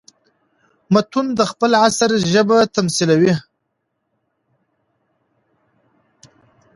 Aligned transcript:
متون 0.93 1.27
د 1.39 1.41
خپل 1.51 1.71
عصر 1.85 2.11
ژبه 2.31 2.57
تميثلوي. 2.75 3.33